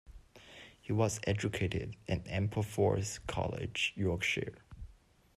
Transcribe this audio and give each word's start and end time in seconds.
He 0.81 0.91
was 0.91 1.19
educated 1.27 1.95
at 2.07 2.23
Ampleforth 2.25 3.19
College, 3.27 3.93
Yorkshire. 3.95 4.63